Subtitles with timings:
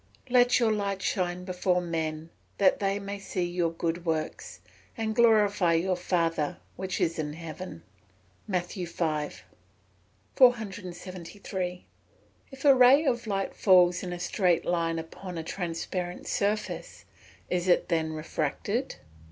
[0.25, 4.59] [Verse: "Let your light so shine before men, that they may see your good works,
[4.97, 7.83] and glorify your father which is in heaven."
[8.47, 8.85] MATT.
[8.89, 9.31] V.]
[10.33, 11.85] 473.
[12.51, 17.05] _If a ray of light falls in a straight line upon a transparent surface,
[17.51, 18.95] is it then refracted?